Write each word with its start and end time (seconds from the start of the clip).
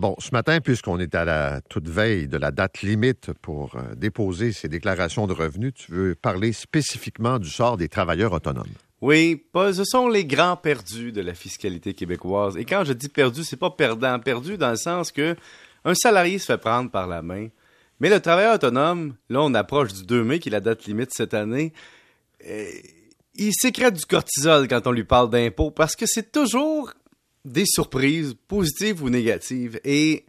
Bon, 0.00 0.16
ce 0.18 0.30
matin, 0.32 0.62
puisqu'on 0.62 0.98
est 0.98 1.14
à 1.14 1.26
la 1.26 1.60
toute 1.60 1.86
veille 1.86 2.26
de 2.26 2.38
la 2.38 2.52
date 2.52 2.80
limite 2.80 3.32
pour 3.42 3.76
euh, 3.76 3.94
déposer 3.94 4.50
ces 4.52 4.66
déclarations 4.66 5.26
de 5.26 5.34
revenus, 5.34 5.74
tu 5.74 5.92
veux 5.92 6.14
parler 6.14 6.54
spécifiquement 6.54 7.38
du 7.38 7.50
sort 7.50 7.76
des 7.76 7.90
travailleurs 7.90 8.32
autonomes. 8.32 8.72
Oui, 9.02 9.36
pas, 9.36 9.74
ce 9.74 9.84
sont 9.84 10.08
les 10.08 10.24
grands 10.24 10.56
perdus 10.56 11.12
de 11.12 11.20
la 11.20 11.34
fiscalité 11.34 11.92
québécoise. 11.92 12.56
Et 12.56 12.64
quand 12.64 12.82
je 12.86 12.94
dis 12.94 13.10
perdu, 13.10 13.44
c'est 13.44 13.58
pas 13.58 13.68
perdant, 13.68 14.18
perdu 14.20 14.56
dans 14.56 14.70
le 14.70 14.76
sens 14.76 15.12
que 15.12 15.36
un 15.84 15.94
salarié 15.94 16.38
se 16.38 16.46
fait 16.46 16.56
prendre 16.56 16.90
par 16.90 17.06
la 17.06 17.20
main, 17.20 17.48
mais 18.00 18.08
le 18.08 18.20
travailleur 18.20 18.54
autonome, 18.54 19.16
là 19.28 19.42
on 19.42 19.52
approche 19.52 19.92
du 19.92 20.06
2 20.06 20.24
mai 20.24 20.38
qui 20.38 20.48
est 20.48 20.52
la 20.52 20.60
date 20.60 20.86
limite 20.86 21.10
cette 21.12 21.34
année, 21.34 21.74
euh, 22.48 22.70
il 23.34 23.52
sécrète 23.52 23.96
du 23.96 24.06
cortisol 24.06 24.66
quand 24.66 24.86
on 24.86 24.92
lui 24.92 25.04
parle 25.04 25.28
d'impôts 25.28 25.70
parce 25.70 25.94
que 25.94 26.06
c'est 26.06 26.32
toujours 26.32 26.94
des 27.44 27.64
surprises, 27.66 28.34
positives 28.48 29.02
ou 29.02 29.10
négatives. 29.10 29.80
Et 29.84 30.26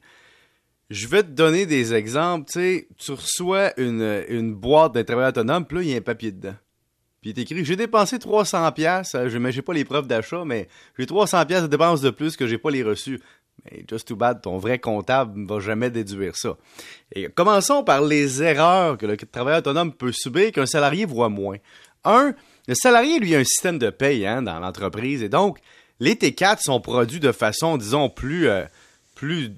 je 0.89 1.07
vais 1.07 1.23
te 1.23 1.29
donner 1.29 1.65
des 1.65 1.93
exemples. 1.93 2.51
Tu 2.51 2.59
sais, 2.59 2.87
tu 2.97 3.11
reçois 3.11 3.71
une, 3.79 4.53
boîte 4.53 4.93
d'un 4.93 5.03
travailleur 5.03 5.29
autonome, 5.29 5.65
puis 5.65 5.77
là, 5.77 5.83
il 5.83 5.89
y 5.89 5.93
a 5.93 5.97
un 5.97 6.01
papier 6.01 6.31
dedans. 6.31 6.55
Puis 7.21 7.31
il 7.31 7.39
est 7.39 7.43
écrit 7.43 7.63
J'ai 7.63 7.75
dépensé 7.75 8.19
300 8.19 8.71
pièces, 8.71 9.15
je 9.27 9.37
n'ai 9.37 9.61
pas 9.61 9.73
les 9.73 9.85
preuves 9.85 10.07
d'achat, 10.07 10.43
mais 10.45 10.67
j'ai 10.97 11.05
300 11.05 11.45
pièces 11.45 11.63
de 11.63 11.67
dépenses 11.67 12.01
de 12.01 12.09
plus 12.09 12.35
que 12.35 12.47
j'ai 12.47 12.57
pas 12.57 12.71
les 12.71 12.83
reçus. 12.83 13.21
Mais 13.65 13.85
just 13.87 14.07
too 14.07 14.15
bad, 14.15 14.41
ton 14.41 14.57
vrai 14.57 14.79
comptable 14.79 15.39
ne 15.39 15.47
va 15.47 15.59
jamais 15.59 15.91
déduire 15.91 16.35
ça. 16.35 16.57
Et 17.13 17.27
commençons 17.27 17.83
par 17.83 18.01
les 18.01 18.41
erreurs 18.41 18.97
que 18.97 19.05
le 19.05 19.17
travailleur 19.17 19.59
autonome 19.59 19.93
peut 19.93 20.11
subir 20.11 20.51
qu'un 20.51 20.65
salarié 20.65 21.05
voit 21.05 21.29
moins. 21.29 21.57
Un, 22.03 22.33
le 22.67 22.73
salarié, 22.73 23.19
lui, 23.19 23.35
a 23.35 23.39
un 23.39 23.43
système 23.43 23.77
de 23.77 23.91
paye 23.91 24.25
hein, 24.25 24.41
dans 24.41 24.59
l'entreprise 24.59 25.21
et 25.21 25.29
donc 25.29 25.59
les 26.01 26.15
T4 26.15 26.61
sont 26.63 26.81
produits 26.81 27.19
de 27.19 27.31
façon, 27.31 27.77
disons, 27.77 28.09
plus, 28.09 28.49
euh, 28.49 28.63
plus 29.13 29.53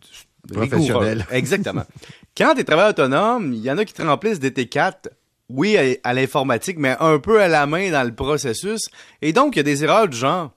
professionnelle. 0.51 1.25
Exactement. 1.31 1.85
Quand 2.37 2.53
tu 2.53 2.59
es 2.59 2.63
travailleur 2.65 2.91
autonome, 2.91 3.53
il 3.53 3.61
y 3.61 3.71
en 3.71 3.77
a 3.77 3.85
qui 3.85 3.93
te 3.93 4.01
remplissent 4.01 4.39
des 4.39 4.51
T4 4.51 5.07
oui, 5.49 5.77
à, 6.03 6.13
l'informatique, 6.13 6.77
mais 6.79 6.95
un 6.99 7.19
peu 7.19 7.41
à 7.41 7.47
la 7.47 7.65
main 7.65 7.91
dans 7.91 8.03
le 8.03 8.13
processus. 8.13 8.81
Et 9.21 9.33
donc, 9.33 9.55
il 9.55 9.57
y 9.57 9.61
a 9.61 9.63
des 9.63 9.83
erreurs 9.83 10.07
du 10.07 10.17
genre, 10.17 10.51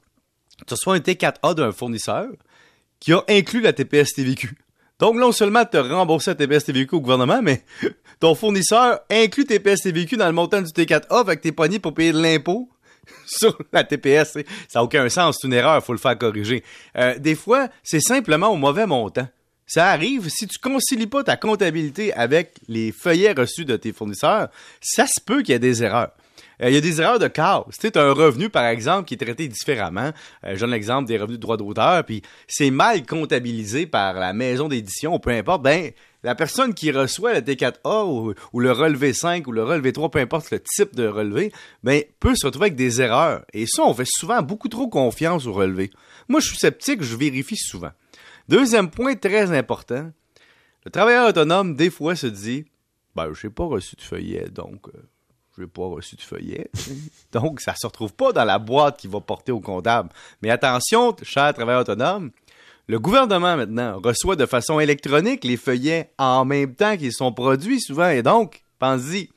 tu 0.66 0.74
reçois 0.74 0.94
un 0.94 0.98
T4A 0.98 1.55
d'un 1.55 1.70
fournisseur 1.70 2.28
qui 2.98 3.12
a 3.12 3.22
inclus 3.28 3.61
la 3.61 3.72
TPS 3.72 4.14
TVQ. 4.14 4.56
Donc, 4.98 5.16
non 5.16 5.33
seulement 5.33 5.64
tu 5.64 5.77
as 5.77 5.83
remboursé 5.83 6.30
la 6.30 6.34
TPS 6.36 6.64
TVQ 6.64 6.96
au 6.96 7.00
gouvernement, 7.00 7.42
mais 7.42 7.62
ton 8.20 8.34
fournisseur 8.34 9.00
inclut 9.11 9.44
TPS 9.44 9.83
TVQ 9.83 10.16
dans 10.16 10.27
le 10.27 10.33
montant 10.33 10.62
du 10.62 10.70
T4A, 10.70 11.20
avec 11.20 11.42
tes 11.42 11.52
poignées 11.52 11.78
pour 11.78 11.92
payer 11.94 12.12
de 12.12 12.20
l'impôt 12.20 12.70
sur 13.26 13.56
la 13.72 13.84
TPS. 13.84 14.32
Ça 14.68 14.78
n'a 14.78 14.84
aucun 14.84 15.08
sens, 15.08 15.38
c'est 15.40 15.46
une 15.46 15.54
erreur, 15.54 15.76
il 15.76 15.84
faut 15.84 15.92
le 15.92 15.98
faire 15.98 16.18
corriger. 16.18 16.62
Euh, 16.96 17.18
des 17.18 17.34
fois, 17.34 17.68
c'est 17.82 18.00
simplement 18.00 18.48
au 18.48 18.56
mauvais 18.56 18.86
montant. 18.86 19.28
Ça 19.66 19.88
arrive, 19.90 20.28
si 20.28 20.46
tu 20.46 20.58
concilies 20.60 21.08
pas 21.08 21.24
ta 21.24 21.36
comptabilité 21.36 22.12
avec 22.14 22.54
les 22.68 22.92
feuillets 22.92 23.32
reçus 23.32 23.64
de 23.64 23.77
tes 23.77 23.92
fournisseurs, 23.92 24.48
ça 24.80 25.06
se 25.06 25.20
peut 25.20 25.42
qu'il 25.42 25.52
y 25.52 25.56
ait 25.56 25.58
des 25.58 25.82
erreurs. 25.82 26.12
Euh, 26.62 26.70
il 26.70 26.74
y 26.74 26.76
a 26.76 26.80
des 26.80 27.00
erreurs 27.00 27.18
de 27.18 27.28
cas. 27.28 27.64
Si 27.70 27.90
tu 27.90 27.98
un 27.98 28.12
revenu, 28.12 28.48
par 28.48 28.64
exemple, 28.66 29.06
qui 29.06 29.14
est 29.14 29.18
traité 29.18 29.48
différemment, 29.48 30.12
euh, 30.44 30.54
je 30.54 30.60
donne 30.60 30.70
l'exemple 30.70 31.06
des 31.06 31.18
revenus 31.18 31.38
de 31.38 31.42
droit 31.42 31.56
d'auteur, 31.56 32.04
puis 32.04 32.22
c'est 32.48 32.70
mal 32.70 33.04
comptabilisé 33.04 33.86
par 33.86 34.14
la 34.14 34.32
maison 34.32 34.68
d'édition, 34.68 35.18
peu 35.18 35.30
importe, 35.30 35.62
ben 35.62 35.92
la 36.22 36.34
personne 36.34 36.74
qui 36.74 36.90
reçoit 36.90 37.34
le 37.34 37.40
T4A 37.40 38.34
ou, 38.52 38.60
le 38.60 38.72
relevé 38.72 39.12
5 39.12 39.46
ou 39.46 39.52
le 39.52 39.62
relevé 39.62 39.92
3, 39.92 40.10
peu 40.10 40.18
importe 40.18 40.50
le 40.50 40.58
type 40.58 40.96
de 40.96 41.06
relevé, 41.06 41.52
ben, 41.84 42.02
peut 42.18 42.34
se 42.34 42.46
retrouver 42.46 42.66
avec 42.66 42.77
des 42.77 43.00
erreurs. 43.00 43.44
Et 43.52 43.66
ça, 43.66 43.84
on 43.84 43.94
fait 43.94 44.08
souvent 44.08 44.42
beaucoup 44.42 44.68
trop 44.68 44.88
confiance 44.88 45.46
au 45.46 45.52
relevé. 45.52 45.90
Moi, 46.28 46.40
je 46.40 46.48
suis 46.48 46.58
sceptique, 46.58 47.02
je 47.04 47.14
vérifie 47.16 47.56
souvent. 47.56 47.92
Deuxième 48.48 48.90
point 48.90 49.14
très 49.14 49.56
important, 49.56 50.10
le 50.84 50.90
travailleur 50.90 51.28
autonome, 51.28 51.77
des 51.77 51.90
fois, 51.90 52.16
se 52.16 52.27
dit, 52.27 52.64
ben, 53.14 53.32
je 53.32 53.46
n'ai 53.46 53.52
pas 53.52 53.66
reçu 53.66 53.94
de 53.94 54.02
feuillet, 54.02 54.48
donc, 54.50 54.88
euh, 54.88 54.98
je 55.56 55.62
n'ai 55.62 55.68
pas 55.68 55.86
reçu 55.86 56.16
de 56.16 56.20
feuillet. 56.20 56.70
donc, 57.32 57.61
ça 57.61 57.72
ne 57.72 57.77
se 57.77 57.86
retrouve 57.86 58.12
pas 58.12 58.33
dans 58.33 58.44
la 58.44 58.58
boîte 58.58 58.98
qui 58.98 59.08
va 59.08 59.20
porter 59.20 59.52
au 59.52 59.61
comptable. 59.61 60.11
Mais 60.42 60.50
attention, 60.50 61.17
cher 61.22 61.55
travailleur 61.55 61.83
autonome, 61.83 62.30
le 62.89 62.98
gouvernement, 62.98 63.56
maintenant, 63.56 63.98
reçoit 64.02 64.36
de 64.36 64.46
façon 64.46 64.78
électronique 64.78 65.45
les 65.45 65.56
feuillets 65.56 66.12
en 66.18 66.45
même 66.45 66.74
temps 66.74 66.96
qu'ils 66.96 67.12
sont 67.12 67.33
produits 67.33 67.80
souvent. 67.80 68.08
Et 68.08 68.22
donc, 68.22 68.62
pense-y, 68.78 69.30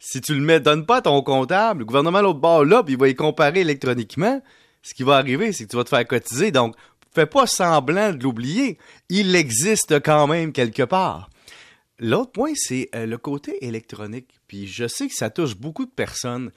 si 0.00 0.20
tu 0.20 0.34
le 0.34 0.40
mets, 0.40 0.60
donne 0.60 0.86
pas 0.86 0.96
à 0.96 1.02
ton 1.02 1.22
comptable, 1.22 1.80
le 1.80 1.84
gouvernement 1.84 2.20
l'autre 2.20 2.40
bord 2.40 2.64
là, 2.64 2.82
il 2.88 2.96
va 2.96 3.08
y 3.08 3.14
comparer 3.14 3.60
électroniquement, 3.60 4.40
ce 4.82 4.94
qui 4.94 5.02
va 5.02 5.16
arriver, 5.16 5.52
c'est 5.52 5.64
que 5.64 5.70
tu 5.70 5.76
vas 5.76 5.84
te 5.84 5.90
faire 5.90 6.06
cotiser. 6.06 6.50
Donc, 6.50 6.74
fais 7.14 7.26
pas 7.26 7.46
semblant 7.46 8.12
de 8.12 8.22
l'oublier. 8.22 8.78
Il 9.08 9.34
existe 9.34 10.00
quand 10.02 10.26
même 10.26 10.52
quelque 10.52 10.84
part. 10.84 11.28
L'autre 12.00 12.32
point, 12.32 12.52
c'est 12.54 12.88
euh, 12.94 13.06
le 13.06 13.18
côté 13.18 13.64
électronique. 13.64 14.38
Puis 14.46 14.66
je 14.66 14.86
sais 14.86 15.08
que 15.08 15.14
ça 15.14 15.30
touche 15.30 15.56
beaucoup 15.56 15.84
de 15.84 15.90
personnes. 15.90 16.52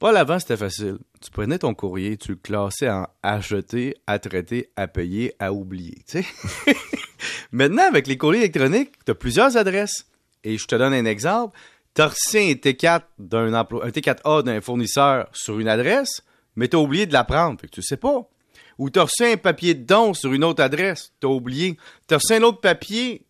Pas 0.00 0.12
l'avant, 0.12 0.38
c'était 0.38 0.56
facile. 0.56 0.98
Tu 1.20 1.30
prenais 1.30 1.58
ton 1.58 1.74
courrier, 1.74 2.16
tu 2.16 2.32
le 2.32 2.36
classais 2.36 2.88
en 2.88 3.08
à 3.22 3.40
jeter, 3.40 3.96
à 4.06 4.18
traiter, 4.18 4.70
à 4.76 4.86
payer, 4.86 5.34
à 5.38 5.52
oublier. 5.52 6.04
Maintenant, 7.52 7.84
avec 7.88 8.06
les 8.06 8.16
courriers 8.16 8.42
électroniques, 8.42 8.92
tu 9.04 9.10
as 9.10 9.14
plusieurs 9.14 9.56
adresses. 9.56 10.06
Et 10.44 10.56
je 10.56 10.66
te 10.66 10.76
donne 10.76 10.94
un 10.94 11.04
exemple. 11.04 11.58
Tu 11.94 12.02
as 12.02 12.08
reçu 12.08 12.38
un 12.38 12.52
T4 12.52 13.02
d'un 13.18 13.52
un 13.52 13.64
T4A 13.64 14.44
d'un 14.44 14.60
fournisseur 14.60 15.28
sur 15.32 15.58
une 15.58 15.68
adresse, 15.68 16.22
mais 16.54 16.68
tu 16.68 16.76
as 16.76 16.80
oublié 16.80 17.06
de 17.06 17.12
la 17.12 17.24
prendre. 17.24 17.60
Fait 17.60 17.66
que 17.66 17.72
tu 17.72 17.82
sais 17.82 17.96
pas. 17.96 18.28
Ou 18.78 18.90
tu 18.90 19.00
as 19.00 19.04
reçu 19.04 19.24
un 19.24 19.36
papier 19.36 19.74
de 19.74 19.84
don 19.84 20.14
sur 20.14 20.32
une 20.32 20.44
autre 20.44 20.62
adresse, 20.62 21.12
tu 21.20 21.26
as 21.26 21.30
oublié. 21.30 21.76
Tu 22.06 22.14
as 22.14 22.18
reçu 22.18 22.34
un 22.34 22.42
autre 22.42 22.60
papier 22.60 23.26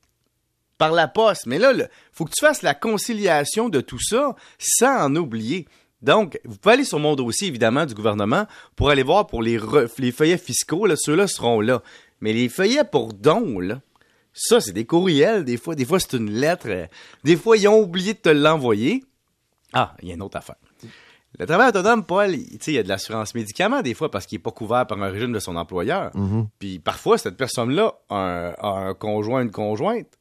par 0.79 0.93
la 0.93 1.09
poste. 1.09 1.47
Mais 1.47 1.59
là, 1.59 1.73
il 1.73 1.89
faut 2.13 2.25
que 2.25 2.31
tu 2.31 2.45
fasses 2.45 2.63
la 2.63 2.75
conciliation 2.75 3.69
de 3.69 3.81
tout 3.81 4.01
ça 4.01 4.35
sans 4.59 5.05
en 5.05 5.17
oublier. 5.17 5.67
Donc, 6.01 6.41
vous 6.45 6.57
pouvez 6.57 6.75
aller 6.75 6.85
sur 6.85 7.01
mon 7.01 7.17
dossier, 7.17 7.49
évidemment, 7.49 7.85
du 7.85 7.95
gouvernement 7.95 8.47
pour 8.77 8.91
aller 8.91 9.03
voir 9.03 9.27
pour 9.27 9.43
les, 9.43 9.59
les 9.99 10.13
feuillets 10.13 10.39
fiscaux. 10.39 10.87
Ceux-là 10.97 11.27
seront 11.27 11.61
là. 11.61 11.83
Mais 12.21 12.33
les 12.33 12.49
feuillets 12.49 12.85
pour 12.85 13.13
dons, 13.13 13.59
là, 13.59 13.81
ça, 14.33 14.61
c'est 14.61 14.73
des 14.73 14.87
courriels, 14.87 15.45
des 15.45 15.57
fois. 15.57 15.75
Des 15.75 15.85
fois, 15.85 15.99
c'est 15.99 16.17
une 16.17 16.31
lettre. 16.31 16.69
Des 17.25 17.37
fois, 17.37 17.57
ils 17.57 17.67
ont 17.67 17.81
oublié 17.81 18.15
de 18.15 18.19
te 18.19 18.29
l'envoyer. 18.29 19.05
Ah, 19.73 19.95
il 20.01 20.09
y 20.09 20.11
a 20.13 20.15
une 20.15 20.23
autre 20.23 20.37
affaire. 20.37 20.57
Le 21.39 21.47
travail 21.47 21.69
autonome, 21.69 22.05
Paul, 22.05 22.35
il 22.35 22.73
y 22.73 22.79
a 22.79 22.83
de 22.83 22.89
l'assurance 22.89 23.35
médicaments 23.35 23.83
des 23.83 23.95
fois 23.95 24.11
parce 24.11 24.27
qu'il 24.27 24.39
n'est 24.39 24.43
pas 24.43 24.51
couvert 24.51 24.87
par 24.87 25.01
un 25.03 25.09
régime 25.09 25.33
de 25.33 25.39
son 25.39 25.57
employeur. 25.57 26.11
Mm-hmm. 26.15 26.47
Puis 26.59 26.79
parfois, 26.79 27.19
cette 27.19 27.37
personne-là 27.37 27.95
a 28.09 28.55
un, 28.67 28.95
conjoint, 28.95 29.43
une 29.43 29.51
conjointe. 29.51 30.18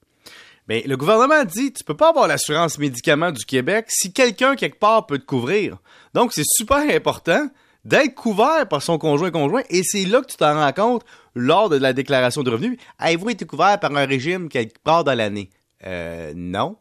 Mais 0.68 0.84
le 0.86 0.98
gouvernement 0.98 1.46
dit, 1.46 1.72
tu 1.72 1.84
peux 1.84 1.96
pas 1.96 2.10
avoir 2.10 2.28
l'assurance 2.28 2.78
médicaments 2.78 3.32
du 3.32 3.46
Québec 3.46 3.86
si 3.90 4.12
quelqu'un 4.12 4.56
quelque 4.56 4.80
part 4.80 5.06
peut 5.06 5.18
te 5.18 5.26
couvrir. 5.26 5.78
Donc, 6.14 6.34
c'est 6.34 6.44
super 6.46 6.80
important 6.94 7.50
d'être 7.86 8.16
couvert 8.16 8.68
par 8.68 8.82
son 8.82 8.98
conjoint 8.98 9.32
conjoint 9.32 9.64
et 9.70 9.82
c'est 9.84 10.04
là 10.04 10.22
que 10.22 10.28
tu 10.28 10.36
t'en 10.36 10.56
rends 10.56 10.74
compte 10.74 11.06
lors 11.36 11.70
de 11.70 11.78
la 11.78 11.94
déclaration 11.94 12.44
de 12.44 12.52
revenus. 12.52 12.78
Avez-vous 13.00 13.30
été 13.30 13.46
couvert 13.46 13.80
par 13.80 13.96
un 13.96 14.06
régime 14.06 14.50
quelque 14.50 14.78
part 14.84 15.06
dans 15.06 15.14
l'année? 15.14 15.50
Euh, 15.86 16.34
non. 16.36 16.78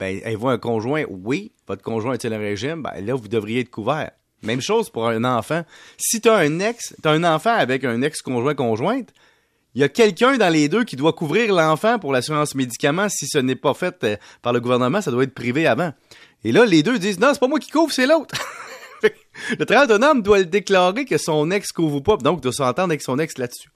Ben, 0.00 0.20
avez-vous 0.24 0.48
un 0.48 0.58
conjoint? 0.58 1.04
Oui. 1.08 1.52
Votre 1.68 1.82
conjoint 1.82 2.14
est-il 2.14 2.32
un 2.32 2.38
régime? 2.38 2.82
Ben, 2.82 3.04
là, 3.04 3.14
vous 3.14 3.28
devriez 3.28 3.60
être 3.60 3.70
couvert. 3.70 4.10
Même 4.42 4.60
chose 4.60 4.90
pour 4.90 5.08
un 5.08 5.24
enfant. 5.24 5.62
Si 5.96 6.20
tu 6.20 6.28
as 6.28 6.34
un 6.34 6.58
ex, 6.58 6.94
tu 7.00 7.08
as 7.08 7.12
un 7.12 7.24
enfant 7.24 7.54
avec 7.54 7.84
un 7.84 8.02
ex-conjoint 8.02 8.54
conjointe, 8.54 9.10
il 9.74 9.80
y 9.80 9.84
a 9.84 9.88
quelqu'un 9.88 10.36
dans 10.36 10.48
les 10.48 10.68
deux 10.68 10.84
qui 10.84 10.94
doit 10.94 11.12
couvrir 11.12 11.52
l'enfant 11.52 11.98
pour 11.98 12.12
l'assurance 12.12 12.54
médicaments. 12.54 13.08
Si 13.08 13.26
ce 13.26 13.38
n'est 13.38 13.56
pas 13.56 13.74
fait 13.74 14.04
euh, 14.04 14.16
par 14.40 14.52
le 14.52 14.60
gouvernement, 14.60 15.00
ça 15.00 15.10
doit 15.10 15.24
être 15.24 15.34
privé 15.34 15.66
avant. 15.66 15.92
Et 16.44 16.52
là, 16.52 16.64
les 16.64 16.82
deux 16.82 16.98
disent 16.98 17.18
non, 17.18 17.30
c'est 17.32 17.40
pas 17.40 17.48
moi 17.48 17.58
qui 17.58 17.70
couvre, 17.70 17.92
c'est 17.92 18.06
l'autre. 18.06 18.36
le 19.58 19.66
travailleur 19.66 19.84
autonome 19.84 20.22
doit 20.22 20.38
le 20.38 20.44
déclarer 20.44 21.04
que 21.04 21.18
son 21.18 21.50
ex 21.50 21.72
couvre 21.72 22.00
pas, 22.00 22.16
donc 22.18 22.40
doit 22.40 22.52
s'entendre 22.52 22.90
avec 22.90 23.02
son 23.02 23.18
ex 23.18 23.36
là-dessus. 23.36 23.68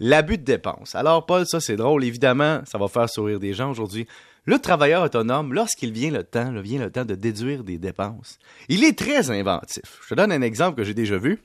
L'abus 0.00 0.38
de 0.38 0.44
dépenses. 0.44 0.94
Alors, 0.94 1.26
Paul, 1.26 1.46
ça 1.46 1.60
c'est 1.60 1.76
drôle, 1.76 2.04
évidemment, 2.04 2.60
ça 2.66 2.78
va 2.78 2.88
faire 2.88 3.08
sourire 3.08 3.38
des 3.38 3.52
gens 3.52 3.70
aujourd'hui. 3.70 4.06
Le 4.46 4.58
travailleur 4.60 5.02
autonome, 5.02 5.52
lorsqu'il 5.52 5.92
vient 5.92 6.10
le 6.10 6.22
temps, 6.22 6.52
vient 6.60 6.80
le 6.80 6.90
temps 6.90 7.04
de 7.04 7.16
déduire 7.16 7.64
des 7.64 7.78
dépenses, 7.78 8.38
il 8.68 8.84
est 8.84 8.96
très 8.96 9.30
inventif. 9.30 10.00
Je 10.04 10.10
te 10.10 10.14
donne 10.14 10.30
un 10.30 10.42
exemple 10.42 10.76
que 10.76 10.84
j'ai 10.84 10.94
déjà 10.94 11.18
vu. 11.18 11.40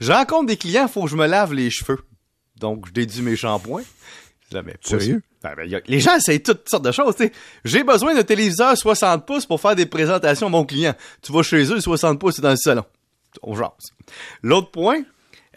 Je 0.00 0.12
rencontre 0.12 0.46
des 0.46 0.58
clients, 0.58 0.86
faut 0.86 1.04
que 1.04 1.10
je 1.10 1.16
me 1.16 1.26
lave 1.26 1.54
les 1.54 1.70
cheveux. 1.70 2.00
Donc, 2.62 2.86
je 2.86 2.92
déduis 2.92 3.22
mes 3.22 3.36
shampoings. 3.36 3.82
Sérieux? 4.82 5.22
Ben, 5.42 5.54
ben, 5.56 5.82
les 5.86 6.00
gens 6.00 6.16
essayent 6.16 6.42
toutes 6.42 6.68
sortes 6.68 6.84
de 6.84 6.92
choses. 6.92 7.16
J'ai 7.64 7.82
besoin 7.82 8.14
d'un 8.14 8.22
téléviseur 8.22 8.76
60 8.76 9.26
pouces 9.26 9.46
pour 9.46 9.60
faire 9.60 9.74
des 9.74 9.86
présentations 9.86 10.46
à 10.46 10.50
mon 10.50 10.64
client. 10.64 10.94
Tu 11.22 11.32
vas 11.32 11.42
chez 11.42 11.64
eux, 11.72 11.80
60 11.80 12.20
pouces, 12.20 12.36
c'est 12.36 12.42
dans 12.42 12.50
le 12.50 12.56
salon. 12.56 12.84
On 13.42 13.56
jase. 13.56 13.70
L'autre 14.42 14.70
point, 14.70 15.02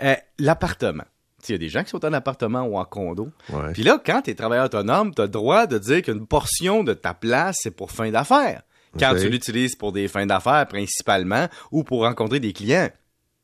euh, 0.02 0.16
l'appartement. 0.40 1.04
Il 1.48 1.52
y 1.52 1.56
a 1.56 1.58
des 1.60 1.70
gens 1.70 1.84
qui 1.84 1.92
sont 1.92 2.04
en 2.04 2.14
appartement 2.14 2.64
ou 2.64 2.78
en 2.78 2.86
condo. 2.86 3.30
Puis 3.74 3.84
là, 3.84 4.02
quand 4.04 4.24
tu 4.24 4.32
es 4.32 4.34
travailleur 4.34 4.66
autonome, 4.66 5.14
tu 5.14 5.22
as 5.22 5.26
le 5.26 5.30
droit 5.30 5.68
de 5.68 5.78
dire 5.78 6.02
qu'une 6.02 6.26
portion 6.26 6.84
de 6.84 6.94
ta 6.94 7.14
place, 7.14 7.58
c'est 7.62 7.70
pour 7.70 7.92
fin 7.92 8.10
d'affaires. 8.10 8.64
Quand 9.00 9.14
tu 9.16 9.30
l'utilises 9.30 9.76
pour 9.76 9.92
des 9.92 10.08
fins 10.08 10.26
d'affaires 10.26 10.66
principalement 10.68 11.48
ou 11.72 11.84
pour 11.84 12.02
rencontrer 12.02 12.40
des 12.40 12.54
clients. 12.54 12.90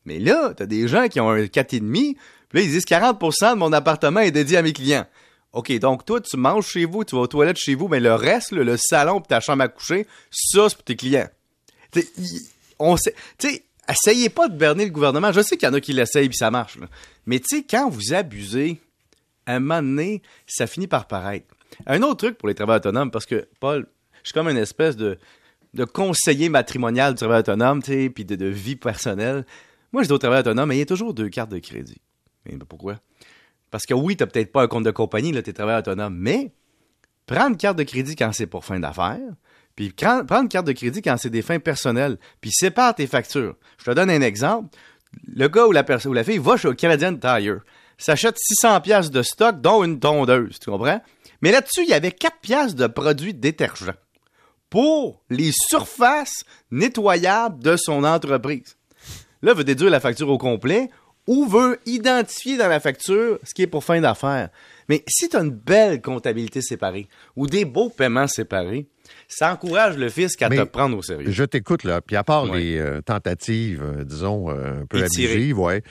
Mais 0.05 0.17
là, 0.17 0.53
tu 0.55 0.63
as 0.63 0.65
des 0.65 0.87
gens 0.87 1.09
qui 1.09 1.19
ont 1.19 1.29
un 1.29 1.43
4,5 1.43 2.15
là, 2.53 2.61
ils 2.61 2.69
disent 2.69 2.85
40% 2.85 3.53
de 3.53 3.57
mon 3.57 3.73
appartement 3.73 4.19
est 4.19 4.31
dédié 4.31 4.57
à 4.57 4.61
mes 4.61 4.73
clients. 4.73 5.05
OK, 5.53 5.71
donc 5.79 6.05
toi, 6.05 6.21
tu 6.21 6.37
manges 6.37 6.67
chez 6.67 6.85
vous, 6.85 7.03
tu 7.03 7.15
vas 7.15 7.21
aux 7.21 7.27
toilettes 7.27 7.57
chez 7.57 7.75
vous, 7.75 7.87
mais 7.87 7.99
le 7.99 8.13
reste, 8.13 8.51
le 8.51 8.77
salon 8.77 9.19
et 9.19 9.23
ta 9.23 9.39
chambre 9.41 9.63
à 9.63 9.67
coucher, 9.67 10.07
ça, 10.31 10.69
c'est 10.69 10.75
pour 10.75 10.85
tes 10.85 10.95
clients. 10.95 11.27
T'sais, 11.91 12.07
on 12.79 12.95
sait, 12.95 13.13
tu 13.37 13.49
sais, 13.49 13.65
essayez 13.89 14.29
pas 14.29 14.47
de 14.47 14.57
berner 14.57 14.85
le 14.85 14.91
gouvernement. 14.91 15.31
Je 15.33 15.41
sais 15.41 15.57
qu'il 15.57 15.67
y 15.67 15.71
en 15.71 15.73
a 15.73 15.81
qui 15.81 15.91
l'essayent 15.91 16.29
puis 16.29 16.37
ça 16.37 16.51
marche. 16.51 16.77
Mais 17.25 17.39
tu 17.39 17.57
sais, 17.57 17.65
quand 17.69 17.89
vous 17.89 18.13
abusez, 18.13 18.79
à 19.45 19.55
un 19.55 19.59
moment 19.59 19.81
donné, 19.81 20.21
ça 20.47 20.67
finit 20.67 20.87
par 20.87 21.07
paraître. 21.07 21.47
Un 21.85 22.01
autre 22.01 22.27
truc 22.27 22.37
pour 22.37 22.47
les 22.47 22.55
travailleurs 22.55 22.79
autonomes, 22.79 23.11
parce 23.11 23.25
que, 23.25 23.47
Paul, 23.59 23.87
je 24.23 24.29
suis 24.29 24.33
comme 24.33 24.47
une 24.47 24.57
espèce 24.57 24.95
de, 24.95 25.17
conseiller 25.93 26.49
matrimonial 26.49 27.13
du 27.13 27.17
travail 27.17 27.39
autonome, 27.39 27.81
tu 27.81 27.91
sais, 27.91 28.09
puis 28.09 28.23
de, 28.23 28.35
de 28.35 28.45
vie 28.45 28.75
personnelle. 28.75 29.45
Moi, 29.91 30.03
je 30.03 30.07
dis 30.07 30.13
au 30.13 30.17
travail 30.17 30.41
autonome, 30.41 30.69
mais 30.69 30.77
il 30.77 30.79
y 30.79 30.83
a 30.83 30.85
toujours 30.85 31.13
deux 31.13 31.29
cartes 31.29 31.51
de 31.51 31.59
crédit. 31.59 32.01
Mais 32.45 32.57
pourquoi? 32.57 32.99
Parce 33.69 33.85
que 33.85 33.93
oui, 33.93 34.17
t'as 34.17 34.27
peut-être 34.27 34.51
pas 34.51 34.63
un 34.63 34.67
compte 34.67 34.83
de 34.83 34.91
compagnie, 34.91 35.31
là, 35.31 35.41
t'es 35.41 35.53
travailleur 35.53 35.79
autonome, 35.79 36.15
mais 36.17 36.51
prends 37.25 37.49
une 37.49 37.57
carte 37.57 37.77
de 37.77 37.83
crédit 37.83 38.15
quand 38.15 38.31
c'est 38.33 38.47
pour 38.47 38.65
fin 38.65 38.79
d'affaires, 38.79 39.19
puis 39.75 39.91
prends, 39.91 40.41
une 40.41 40.49
carte 40.49 40.67
de 40.67 40.73
crédit 40.73 41.01
quand 41.01 41.17
c'est 41.17 41.29
des 41.29 41.41
fins 41.41 41.59
personnelles, 41.59 42.17
puis 42.41 42.51
sépare 42.51 42.95
tes 42.95 43.07
factures. 43.07 43.55
Je 43.77 43.85
te 43.85 43.91
donne 43.91 44.09
un 44.09 44.21
exemple. 44.21 44.75
Le 45.27 45.47
gars 45.47 45.65
ou 45.67 45.71
la 45.71 45.85
ou 46.05 46.13
la 46.13 46.23
fille 46.23 46.37
va 46.37 46.57
chez 46.57 46.75
Canadian 46.75 47.15
Tire, 47.15 47.61
s'achète 47.97 48.37
600 48.37 48.81
pièces 48.81 49.11
de 49.11 49.21
stock, 49.21 49.61
dont 49.61 49.83
une 49.83 49.99
tondeuse, 49.99 50.59
tu 50.59 50.69
comprends? 50.69 51.01
Mais 51.41 51.51
là-dessus, 51.51 51.83
il 51.83 51.89
y 51.89 51.93
avait 51.93 52.11
4 52.11 52.37
pièces 52.39 52.75
de 52.75 52.87
produits 52.87 53.33
détergents 53.33 53.93
pour 54.69 55.23
les 55.29 55.51
surfaces 55.53 56.43
nettoyables 56.71 57.61
de 57.61 57.75
son 57.77 58.03
entreprise. 58.03 58.77
Là, 59.41 59.53
veut 59.53 59.63
déduire 59.63 59.89
la 59.89 59.99
facture 59.99 60.29
au 60.29 60.37
complet 60.37 60.89
ou 61.27 61.45
veut 61.45 61.79
identifier 61.85 62.57
dans 62.57 62.67
la 62.67 62.79
facture 62.79 63.39
ce 63.43 63.53
qui 63.53 63.61
est 63.61 63.67
pour 63.67 63.83
fin 63.83 64.01
d'affaires. 64.01 64.49
Mais 64.89 65.03
si 65.07 65.29
tu 65.29 65.37
as 65.37 65.41
une 65.41 65.51
belle 65.51 66.01
comptabilité 66.01 66.61
séparée 66.61 67.07
ou 67.35 67.47
des 67.47 67.63
beaux 67.65 67.89
paiements 67.89 68.27
séparés, 68.27 68.87
ça 69.27 69.53
encourage 69.53 69.97
le 69.97 70.09
fisc 70.09 70.41
à 70.41 70.49
Mais 70.49 70.57
te 70.57 70.63
prendre 70.63 70.97
au 70.97 71.01
sérieux. 71.01 71.29
Je 71.31 71.43
t'écoute, 71.43 71.83
là. 71.83 72.01
Puis 72.01 72.15
à 72.15 72.23
part 72.23 72.49
Ouais. 72.49 72.59
les 72.59 72.77
euh, 72.77 73.01
tentatives, 73.01 73.83
euh, 73.83 74.03
disons, 74.03 74.49
euh, 74.49 74.81
un 74.81 74.85
peu 74.85 74.97
abusives, 75.03 75.59
ouais, 75.59 75.83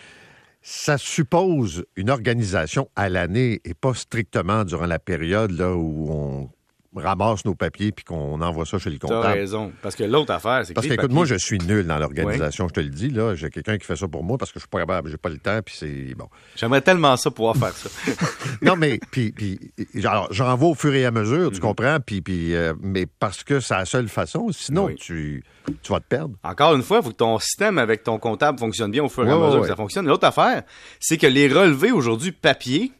ça 0.62 0.98
suppose 0.98 1.84
une 1.96 2.10
organisation 2.10 2.90
à 2.96 3.08
l'année 3.08 3.60
et 3.64 3.72
pas 3.74 3.94
strictement 3.94 4.64
durant 4.64 4.86
la 4.86 4.98
période 4.98 5.52
là, 5.52 5.74
où 5.74 6.08
on 6.10 6.50
ramasse 6.96 7.44
nos 7.44 7.54
papiers 7.54 7.92
puis 7.92 8.04
qu'on 8.04 8.40
envoie 8.40 8.66
ça 8.66 8.78
chez 8.78 8.90
le 8.90 8.98
T'as 8.98 9.06
comptable. 9.08 9.34
raison. 9.34 9.72
Parce 9.82 9.94
que 9.94 10.02
l'autre 10.04 10.32
affaire, 10.32 10.62
c'est 10.64 10.72
que 10.72 10.74
Parce 10.74 10.86
les 10.88 10.96
qu'écoute, 10.96 11.12
moi, 11.12 11.24
je 11.24 11.36
suis 11.36 11.58
nul 11.58 11.86
dans 11.86 11.98
l'organisation, 11.98 12.66
je 12.68 12.72
te 12.74 12.80
le 12.80 12.88
dis. 12.88 13.10
là. 13.10 13.34
J'ai 13.36 13.48
quelqu'un 13.50 13.78
qui 13.78 13.86
fait 13.86 13.96
ça 13.96 14.08
pour 14.08 14.24
moi 14.24 14.36
parce 14.38 14.50
que 14.50 14.58
je 14.58 14.62
suis 14.64 14.68
pas 14.68 14.80
capable, 14.80 15.08
j'ai 15.08 15.16
pas 15.16 15.28
le 15.28 15.38
temps, 15.38 15.60
puis 15.64 15.74
c'est 15.78 16.14
bon. 16.16 16.28
J'aimerais 16.56 16.80
tellement 16.80 17.16
ça 17.16 17.30
pouvoir 17.30 17.56
faire 17.56 17.72
ça. 17.76 17.88
Non, 18.62 18.76
mais 18.76 18.98
puis, 19.10 19.32
puis 19.32 19.58
alors, 20.04 20.28
j'en 20.32 20.54
vais 20.56 20.66
au 20.66 20.74
fur 20.74 20.92
et 20.94 21.06
à 21.06 21.10
mesure, 21.10 21.46
Mhm. 21.48 21.52
tu 21.52 21.60
comprends, 21.60 21.98
puis, 22.04 22.20
puis 22.20 22.54
euh, 22.54 22.74
mais 22.80 23.06
parce 23.06 23.42
que 23.44 23.60
c'est 23.60 23.74
la 23.74 23.84
seule 23.86 24.08
façon, 24.08 24.48
sinon 24.52 24.86
Oui. 24.86 24.96
tu, 24.96 25.42
tu 25.82 25.92
vas 25.92 26.00
te 26.00 26.04
perdre. 26.06 26.34
Encore 26.42 26.74
une 26.74 26.82
fois, 26.82 26.98
il 26.98 27.04
faut 27.04 27.10
que 27.10 27.14
ton 27.16 27.38
système 27.38 27.78
avec 27.78 28.02
ton 28.02 28.18
comptable 28.18 28.58
fonctionne 28.58 28.90
bien 28.90 29.04
au 29.04 29.08
fur 29.08 29.26
et 29.26 29.30
à 29.30 29.36
mesure 29.36 29.62
que 29.62 29.68
ça 29.68 29.76
fonctionne. 29.76 30.06
L'autre 30.06 30.26
affaire, 30.26 30.62
c'est 30.98 31.16
que 31.16 31.26
les 31.26 31.48
relevés 31.48 31.92
aujourd'hui 31.92 32.32
papier, 32.32 32.92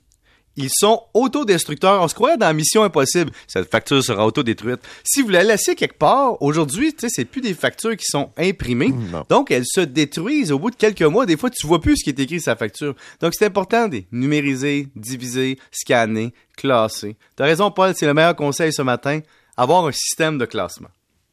ils 0.56 0.70
sont 0.70 1.02
autodestructeurs. 1.14 2.02
On 2.02 2.08
se 2.08 2.14
croyait 2.14 2.36
dans 2.36 2.52
Mission 2.54 2.82
Impossible. 2.82 3.30
Cette 3.46 3.70
facture 3.70 4.02
sera 4.02 4.26
autodétruite. 4.26 4.80
Si 5.04 5.22
vous 5.22 5.28
la 5.28 5.42
laissez 5.42 5.74
quelque 5.74 5.98
part, 5.98 6.40
aujourd'hui, 6.42 6.92
tu 6.92 7.00
sais, 7.00 7.08
c'est 7.08 7.24
plus 7.24 7.40
des 7.40 7.54
factures 7.54 7.96
qui 7.96 8.04
sont 8.04 8.30
imprimées. 8.36 8.90
Non. 8.90 9.24
Donc, 9.28 9.50
elles 9.50 9.66
se 9.66 9.80
détruisent 9.80 10.52
au 10.52 10.58
bout 10.58 10.70
de 10.70 10.76
quelques 10.76 11.02
mois. 11.02 11.26
Des 11.26 11.36
fois, 11.36 11.50
tu 11.50 11.66
vois 11.66 11.80
plus 11.80 11.96
ce 11.96 12.04
qui 12.04 12.10
est 12.10 12.18
écrit 12.18 12.40
sur 12.40 12.52
sa 12.52 12.56
facture. 12.56 12.94
Donc, 13.20 13.32
c'est 13.34 13.46
important 13.46 13.88
de 13.88 14.02
numériser, 14.12 14.88
diviser, 14.96 15.58
scanner, 15.70 16.32
classer. 16.56 17.16
T'as 17.36 17.44
raison, 17.44 17.70
Paul, 17.70 17.94
c'est 17.94 18.06
le 18.06 18.14
meilleur 18.14 18.36
conseil 18.36 18.72
ce 18.72 18.82
matin. 18.82 19.20
Avoir 19.56 19.86
un 19.86 19.92
système 19.92 20.38
de 20.38 20.46
classement. 20.46 20.88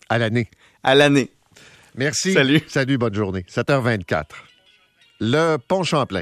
À 0.10 0.18
l'année. 0.18 0.50
À 0.84 0.96
l'année. 0.96 1.32
Merci. 1.96 2.34
Salut. 2.34 2.62
Salut, 2.68 2.98
bonne 2.98 3.14
journée. 3.14 3.46
7h24. 3.50 4.26
Le 5.20 5.58
Pont 5.58 5.84
Champlain. 5.84 6.16